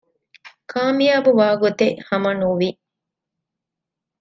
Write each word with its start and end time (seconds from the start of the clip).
ކާމިޔާބުވާގޮތެއް 0.71 1.97
ހަމަ 2.07 2.31
ނުވި 2.39 2.69